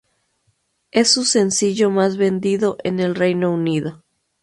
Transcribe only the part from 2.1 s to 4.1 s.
vendido en el Reino Unido.